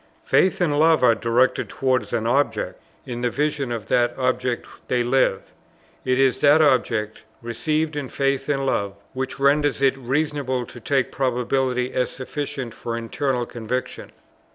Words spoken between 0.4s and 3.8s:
and love are directed towards an Object; in the vision